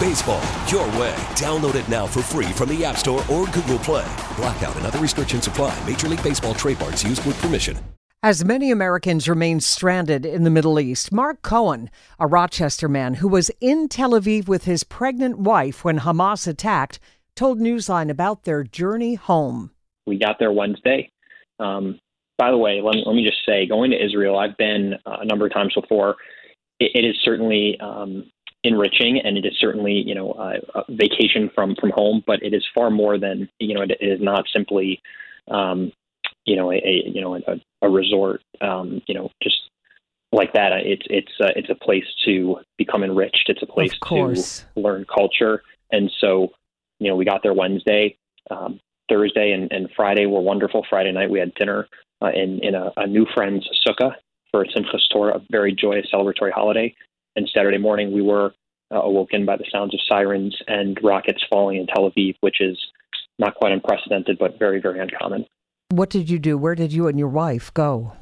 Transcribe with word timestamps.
Baseball, 0.00 0.42
your 0.66 0.86
way. 0.98 1.14
Download 1.36 1.74
it 1.74 1.86
now 1.86 2.06
for 2.06 2.22
free 2.22 2.50
from 2.52 2.70
the 2.70 2.82
App 2.86 2.96
Store 2.96 3.22
or 3.30 3.44
Google 3.48 3.78
Play. 3.78 4.10
Blackout 4.34 4.74
and 4.76 4.86
other 4.86 4.98
restrictions 4.98 5.46
apply. 5.46 5.78
Major 5.86 6.08
League 6.08 6.22
Baseball 6.22 6.54
trademarks 6.54 7.04
used 7.04 7.24
with 7.26 7.38
permission. 7.42 7.76
As 8.22 8.42
many 8.42 8.70
Americans 8.70 9.28
remain 9.28 9.60
stranded 9.60 10.24
in 10.24 10.44
the 10.44 10.50
Middle 10.50 10.80
East, 10.80 11.12
Marc 11.12 11.42
Cohen, 11.42 11.90
a 12.18 12.26
Rochester 12.26 12.88
man 12.88 13.14
who 13.14 13.28
was 13.28 13.50
in 13.60 13.88
Tel 13.88 14.12
Aviv 14.12 14.48
with 14.48 14.64
his 14.64 14.84
pregnant 14.84 15.38
wife 15.38 15.84
when 15.84 16.00
Hamas 16.00 16.48
attacked, 16.48 16.98
told 17.34 17.58
Newsline 17.58 18.10
about 18.10 18.44
their 18.44 18.64
journey 18.64 19.16
home. 19.16 19.70
We 20.06 20.18
got 20.18 20.36
there 20.38 20.52
Wednesday. 20.52 21.10
Um, 21.58 21.98
by 22.38 22.50
the 22.50 22.58
way, 22.58 22.80
let 22.82 22.94
me, 22.94 23.04
let 23.04 23.14
me 23.14 23.24
just 23.24 23.44
say, 23.46 23.66
going 23.66 23.90
to 23.90 24.02
Israel, 24.02 24.38
I've 24.38 24.56
been 24.56 24.94
uh, 25.04 25.18
a 25.20 25.26
number 25.26 25.46
of 25.46 25.52
times 25.52 25.74
before. 25.74 26.16
it, 26.78 26.90
it 26.94 27.04
is 27.04 27.16
certainly 27.22 27.78
um, 27.80 28.30
enriching, 28.64 29.20
and 29.20 29.38
it 29.38 29.46
is 29.46 29.58
certainly 29.58 29.92
you 29.92 30.14
know 30.14 30.32
a 30.32 30.84
vacation 30.90 31.50
from 31.54 31.74
from 31.76 31.90
home. 31.90 32.22
But 32.26 32.42
it 32.42 32.54
is 32.54 32.66
far 32.74 32.90
more 32.90 33.18
than 33.18 33.48
you 33.58 33.74
know. 33.74 33.82
it, 33.82 33.92
it 33.92 34.06
is 34.06 34.20
not 34.20 34.44
simply 34.52 35.00
um, 35.48 35.92
you 36.44 36.56
know 36.56 36.70
a, 36.70 36.76
a 36.76 37.02
you 37.06 37.20
know 37.20 37.36
a, 37.36 37.60
a 37.82 37.88
resort. 37.88 38.42
Um, 38.60 39.02
you 39.06 39.14
know 39.14 39.30
just 39.42 39.56
like 40.32 40.52
that. 40.52 40.72
It's 40.84 41.06
it's 41.08 41.32
uh, 41.40 41.52
it's 41.56 41.70
a 41.70 41.74
place 41.74 42.04
to 42.24 42.58
become 42.78 43.02
enriched. 43.02 43.48
It's 43.48 43.62
a 43.62 43.66
place 43.66 43.92
to 44.74 44.80
learn 44.80 45.06
culture. 45.12 45.62
And 45.92 46.10
so 46.20 46.50
you 46.98 47.08
know 47.08 47.16
we 47.16 47.24
got 47.24 47.42
there 47.42 47.54
Wednesday. 47.54 48.16
Um, 48.50 48.80
Thursday 49.08 49.52
and, 49.52 49.70
and 49.72 49.88
Friday 49.96 50.26
were 50.26 50.40
wonderful. 50.40 50.86
Friday 50.88 51.12
night 51.12 51.30
we 51.30 51.40
had 51.40 51.52
dinner 51.54 51.88
uh, 52.22 52.30
in 52.34 52.60
in 52.62 52.74
a, 52.74 52.92
a 52.96 53.06
new 53.06 53.26
friend's 53.34 53.68
sukkah 53.86 54.12
for 54.50 54.64
Simchas 54.64 55.08
Torah, 55.12 55.36
a 55.36 55.42
very 55.50 55.72
joyous 55.72 56.06
celebratory 56.12 56.52
holiday. 56.52 56.94
And 57.36 57.48
Saturday 57.54 57.78
morning, 57.78 58.12
we 58.12 58.22
were 58.22 58.52
uh, 58.92 59.00
awoken 59.00 59.46
by 59.46 59.56
the 59.56 59.66
sounds 59.72 59.94
of 59.94 60.00
sirens 60.08 60.56
and 60.66 60.98
rockets 61.02 61.44
falling 61.48 61.78
in 61.78 61.86
Tel 61.86 62.10
Aviv, 62.10 62.34
which 62.40 62.60
is 62.60 62.78
not 63.38 63.54
quite 63.54 63.72
unprecedented, 63.72 64.38
but 64.38 64.58
very, 64.58 64.80
very 64.80 65.00
uncommon. 65.00 65.46
What 65.90 66.10
did 66.10 66.28
you 66.30 66.38
do? 66.38 66.58
Where 66.58 66.74
did 66.74 66.92
you 66.92 67.08
and 67.08 67.18
your 67.18 67.28
wife 67.28 67.72
go? 67.72 68.12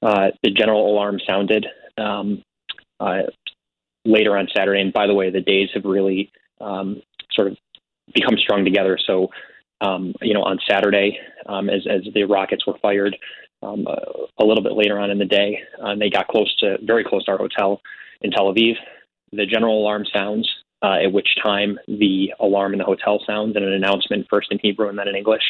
Uh, 0.00 0.28
the 0.42 0.50
general 0.50 0.92
alarm 0.92 1.18
sounded 1.26 1.66
um, 1.98 2.42
uh, 3.00 3.22
later 4.04 4.36
on 4.36 4.48
Saturday. 4.56 4.80
And 4.80 4.92
by 4.92 5.06
the 5.06 5.14
way, 5.14 5.30
the 5.30 5.40
days 5.40 5.68
have 5.74 5.84
really 5.84 6.30
um, 6.60 7.02
sort 7.32 7.48
of 7.48 7.56
become 8.14 8.36
strung 8.38 8.64
together. 8.64 8.98
So, 9.04 9.28
um, 9.80 10.14
you 10.22 10.34
know, 10.34 10.42
on 10.42 10.58
Saturday, 10.68 11.18
um, 11.46 11.68
as, 11.68 11.86
as 11.90 12.02
the 12.14 12.24
rockets 12.24 12.66
were 12.66 12.78
fired, 12.80 13.16
um, 13.62 13.86
a, 13.86 14.42
a, 14.42 14.44
little 14.44 14.62
bit 14.62 14.72
later 14.72 14.98
on 14.98 15.10
in 15.10 15.18
the 15.18 15.24
day. 15.24 15.58
Uh, 15.82 15.88
and 15.88 16.00
they 16.00 16.10
got 16.10 16.28
close 16.28 16.54
to, 16.56 16.78
very 16.82 17.04
close 17.04 17.24
to 17.24 17.32
our 17.32 17.38
hotel 17.38 17.80
in 18.20 18.30
Tel 18.30 18.52
Aviv. 18.52 18.74
The 19.32 19.46
general 19.46 19.80
alarm 19.80 20.04
sounds, 20.12 20.48
uh, 20.82 21.04
at 21.04 21.12
which 21.12 21.28
time 21.42 21.78
the 21.86 22.32
alarm 22.40 22.72
in 22.72 22.78
the 22.78 22.84
hotel 22.84 23.20
sounds 23.26 23.56
and 23.56 23.64
an 23.64 23.72
announcement, 23.72 24.26
first 24.30 24.48
in 24.50 24.58
Hebrew 24.62 24.88
and 24.88 24.98
then 24.98 25.08
in 25.08 25.16
English, 25.16 25.42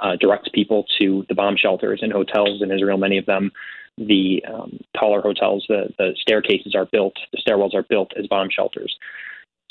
uh, 0.00 0.16
directs 0.20 0.48
people 0.54 0.84
to 1.00 1.24
the 1.28 1.34
bomb 1.34 1.56
shelters 1.56 2.00
and 2.02 2.12
hotels 2.12 2.62
in 2.62 2.70
Israel. 2.70 2.98
Many 2.98 3.18
of 3.18 3.26
them, 3.26 3.50
the 3.96 4.42
um, 4.48 4.78
taller 4.98 5.20
hotels, 5.20 5.64
the, 5.68 5.92
the 5.98 6.14
staircases 6.20 6.74
are 6.74 6.86
built, 6.86 7.14
the 7.32 7.42
stairwells 7.46 7.74
are 7.74 7.82
built 7.82 8.12
as 8.18 8.26
bomb 8.28 8.48
shelters. 8.50 8.96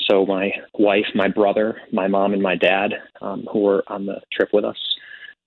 So 0.02 0.26
my 0.26 0.52
wife, 0.74 1.06
my 1.16 1.28
brother, 1.28 1.82
my 1.92 2.08
mom, 2.08 2.34
and 2.34 2.42
my 2.42 2.56
dad, 2.56 2.94
um, 3.22 3.48
who 3.52 3.60
were 3.60 3.84
on 3.88 4.06
the 4.06 4.22
trip 4.32 4.50
with 4.54 4.66
us, 4.66 4.78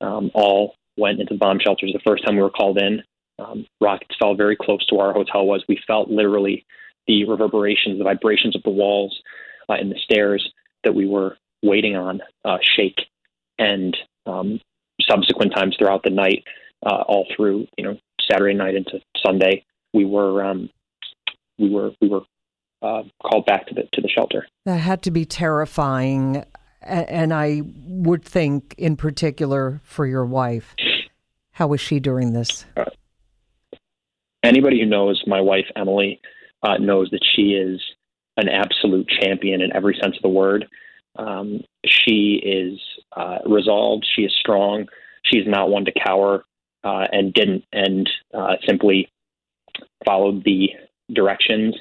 um, 0.00 0.30
all 0.34 0.74
went 1.00 1.20
into 1.20 1.34
bomb 1.34 1.58
shelters 1.58 1.92
the 1.92 2.00
first 2.06 2.24
time 2.24 2.36
we 2.36 2.42
were 2.42 2.50
called 2.50 2.78
in. 2.78 3.02
Um, 3.38 3.66
rockets 3.80 4.14
fell 4.18 4.34
very 4.34 4.56
close 4.56 4.84
to 4.86 4.94
where 4.94 5.06
our 5.06 5.12
hotel 5.12 5.46
was. 5.46 5.64
We 5.68 5.80
felt 5.86 6.10
literally 6.10 6.66
the 7.06 7.24
reverberations, 7.24 7.98
the 7.98 8.04
vibrations 8.04 8.54
of 8.54 8.62
the 8.62 8.70
walls 8.70 9.18
uh, 9.68 9.74
and 9.74 9.90
the 9.90 9.98
stairs 9.98 10.46
that 10.84 10.94
we 10.94 11.08
were 11.08 11.36
waiting 11.62 11.96
on 11.96 12.20
uh, 12.44 12.58
shake. 12.76 13.00
And 13.58 13.96
um, 14.26 14.60
subsequent 15.10 15.54
times 15.54 15.76
throughout 15.78 16.02
the 16.04 16.10
night, 16.10 16.44
uh, 16.84 17.02
all 17.08 17.26
through 17.34 17.66
you 17.76 17.84
know 17.84 17.98
Saturday 18.30 18.54
night 18.54 18.74
into 18.74 19.00
Sunday, 19.24 19.64
we 19.92 20.04
were 20.04 20.44
um, 20.44 20.70
we 21.58 21.70
were 21.70 21.90
we 22.00 22.08
were 22.08 22.22
uh, 22.82 23.02
called 23.22 23.46
back 23.46 23.66
to 23.66 23.74
the 23.74 23.82
to 23.92 24.00
the 24.00 24.08
shelter. 24.08 24.46
That 24.66 24.78
had 24.78 25.02
to 25.02 25.10
be 25.10 25.24
terrifying 25.24 26.44
and 26.82 27.34
I 27.34 27.62
would 27.64 28.24
think, 28.24 28.74
in 28.78 28.96
particular, 28.96 29.80
for 29.84 30.06
your 30.06 30.24
wife. 30.24 30.74
How 31.60 31.66
was 31.66 31.82
she 31.82 32.00
during 32.00 32.32
this? 32.32 32.64
Uh, 32.74 32.86
anybody 34.42 34.80
who 34.80 34.86
knows 34.86 35.22
my 35.26 35.42
wife, 35.42 35.66
Emily, 35.76 36.18
uh, 36.62 36.78
knows 36.78 37.10
that 37.10 37.20
she 37.36 37.50
is 37.52 37.78
an 38.38 38.48
absolute 38.48 39.06
champion 39.20 39.60
in 39.60 39.70
every 39.76 39.94
sense 40.00 40.16
of 40.16 40.22
the 40.22 40.30
word. 40.30 40.66
Um, 41.16 41.60
she 41.84 42.40
is 42.42 42.80
uh, 43.14 43.40
resolved. 43.44 44.06
She 44.16 44.22
is 44.22 44.34
strong. 44.40 44.86
She 45.26 45.36
is 45.36 45.46
not 45.46 45.68
one 45.68 45.84
to 45.84 45.92
cower 45.92 46.46
uh, 46.82 47.04
and 47.12 47.34
didn't 47.34 47.64
and 47.74 48.08
uh, 48.32 48.54
simply 48.66 49.10
followed 50.06 50.42
the 50.44 50.70
directions. 51.12 51.76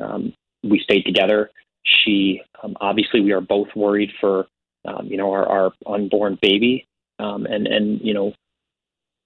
Um, 0.00 0.34
we 0.64 0.80
stayed 0.80 1.04
together. 1.04 1.48
She 1.84 2.42
um, 2.60 2.76
obviously 2.80 3.20
we 3.20 3.30
are 3.30 3.40
both 3.40 3.68
worried 3.76 4.10
for 4.20 4.46
um, 4.84 5.06
you 5.06 5.16
know 5.16 5.30
our, 5.30 5.46
our 5.46 5.72
unborn 5.86 6.40
baby, 6.42 6.88
um, 7.20 7.46
and 7.46 7.68
and 7.68 8.00
you 8.02 8.14
know 8.14 8.34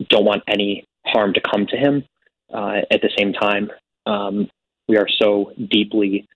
don't 0.09 0.25
want 0.25 0.43
any 0.49 0.85
harm 1.07 1.33
to 1.35 1.41
come 1.41 1.67
to 1.67 1.77
him. 1.77 2.05
Uh, 2.53 2.81
at 2.91 3.01
the 3.01 3.11
same 3.19 3.33
time, 3.33 3.71
um, 4.07 4.49
we 4.89 4.97
are 4.97 5.09
so 5.09 5.53
deeply 5.71 6.29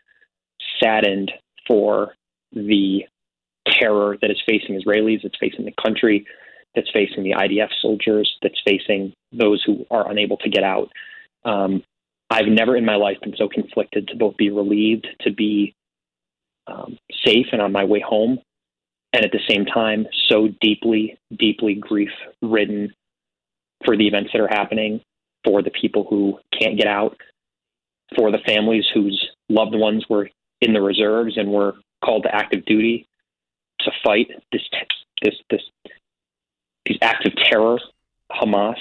saddened 0.82 1.31
for 1.69 2.15
the 2.53 3.04
terror 3.69 4.16
that 4.21 4.31
is 4.31 4.43
facing 4.47 4.81
Israelis, 4.81 5.22
that's 5.22 5.38
facing 5.38 5.65
the 5.65 5.75
country, 5.82 6.26
that's 6.75 6.91
facing 6.93 7.22
the 7.22 7.32
IDF 7.32 7.69
soldiers, 7.81 8.31
that's 8.43 8.60
facing 8.66 9.12
those 9.32 9.62
who 9.65 9.87
are 9.91 10.10
unable 10.10 10.37
to 10.38 10.48
get 10.48 10.65
out. 10.65 10.91
Um, 11.44 11.82
I've 12.31 12.47
never 12.47 12.77
in 12.77 12.84
my 12.84 12.97
life 12.97 13.19
been 13.22 13.34
so 13.37 13.48
conflicted 13.48 14.09
to 14.09 14.16
both 14.16 14.37
be 14.37 14.50
relieved, 14.50 15.06
to 15.22 15.32
be 15.32 15.75
um, 16.66 16.98
safe 17.25 17.47
and 17.53 17.60
on 17.60 17.72
my 17.72 17.84
way 17.84 18.00
home, 18.00 18.38
and 19.12 19.25
at 19.25 19.32
the 19.32 19.41
same 19.48 19.65
time, 19.65 20.06
so 20.28 20.48
deeply, 20.60 21.19
deeply 21.37 21.75
grief 21.75 22.10
ridden 22.41 22.92
for 23.85 23.97
the 23.97 24.07
events 24.07 24.31
that 24.33 24.41
are 24.41 24.49
happening, 24.49 25.01
for 25.45 25.63
the 25.63 25.71
people 25.71 26.07
who 26.09 26.39
can't 26.59 26.77
get 26.77 26.87
out, 26.87 27.17
for 28.17 28.31
the 28.31 28.39
families 28.47 28.85
whose 28.93 29.29
loved 29.49 29.75
ones 29.75 30.05
were 30.09 30.29
in 30.61 30.73
the 30.73 30.83
reserves 30.83 31.37
and 31.37 31.51
were 31.51 31.75
called 32.05 32.25
to 32.25 32.35
active 32.35 32.65
duty 32.65 33.07
to 33.81 33.91
fight 34.05 34.29
this 34.53 34.63
this 35.23 35.35
this 35.49 35.63
these 36.87 36.99
acts 37.03 37.27
of 37.27 37.33
terror, 37.37 37.79
Hamas. 38.31 38.79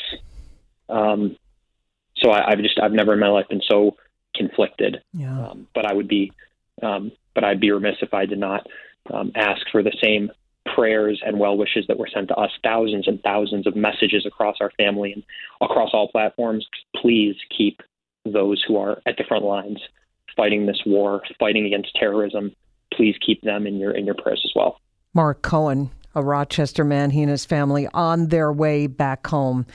Um, 0.88 1.38
so 2.18 2.32
I, 2.32 2.50
have 2.50 2.60
just 2.60 2.80
I've 2.82 2.92
never 2.92 3.14
in 3.14 3.20
my 3.20 3.28
life 3.28 3.48
been 3.50 3.62
so 3.70 3.98
conflicted. 4.36 5.02
Yeah. 5.14 5.50
Um, 5.50 5.68
but 5.74 5.86
I 5.86 5.94
would 5.94 6.08
be 6.08 6.32
um, 6.82 7.12
but 7.34 7.44
I'd 7.44 7.60
be 7.60 7.72
remiss 7.72 7.98
if 8.02 8.14
I 8.14 8.26
did 8.26 8.40
not 8.40 8.68
um, 9.14 9.32
ask 9.36 9.62
for 9.72 9.84
the 9.84 9.96
same 10.02 10.32
prayers 10.76 11.22
and 11.26 11.40
well 11.40 11.58
wishes 11.58 11.86
that 11.88 11.98
were 11.98 12.10
sent 12.14 12.28
to 12.30 12.36
us, 12.36 12.52
thousands 12.64 13.08
and 13.08 13.22
thousands 13.22 13.68
of 13.68 13.76
messages 13.76 14.26
across 14.26 14.58
our 14.62 14.72
family 14.78 15.14
and 15.14 15.24
across 15.62 15.90
all 15.94 16.10
platforms. 16.10 16.68
Please 16.96 17.36
keep 17.56 17.82
those 18.26 18.64
who 18.68 18.78
are 18.78 19.02
at 19.06 19.18
the 19.18 19.24
front 19.28 19.46
lines 19.46 19.80
fighting 20.36 20.66
this 20.66 20.82
war, 20.86 21.22
fighting 21.38 21.66
against 21.66 21.94
terrorism. 21.96 22.56
Please 22.94 23.16
keep 23.26 23.42
them 23.42 23.68
in 23.68 23.78
your 23.78 23.92
in 23.92 24.06
your 24.06 24.16
prayers 24.16 24.42
as 24.46 24.52
well. 24.56 24.80
Marc 25.14 25.42
Cohen, 25.42 25.92
a 26.16 26.24
Rochester 26.24 26.84
man, 26.84 27.12
he 27.12 27.22
and 27.22 27.32
his 27.32 27.46
family 27.46 27.88
on 27.94 28.28
their 28.28 28.52
way 28.52 28.88
back 28.88 29.26
home. 29.28 29.66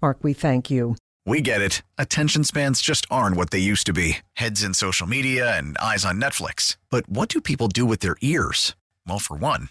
Marc, 0.00 0.22
we 0.22 0.32
thank 0.32 0.70
you. 0.70 0.96
We 1.26 1.40
get 1.40 1.62
it. 1.62 1.82
Attention 1.96 2.44
spans 2.44 2.82
just 2.82 3.06
aren't 3.10 3.36
what 3.36 3.50
they 3.50 3.58
used 3.58 3.86
to 3.86 3.92
be 3.94 4.18
heads 4.34 4.62
in 4.62 4.74
social 4.74 5.06
media 5.06 5.56
and 5.56 5.78
eyes 5.78 6.04
on 6.04 6.20
Netflix. 6.20 6.76
But 6.90 7.08
what 7.08 7.28
do 7.28 7.40
people 7.40 7.68
do 7.68 7.86
with 7.86 8.00
their 8.00 8.16
ears? 8.20 8.74
Well, 9.06 9.18
for 9.18 9.36
one, 9.36 9.70